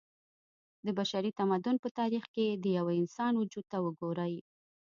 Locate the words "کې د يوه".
2.35-2.93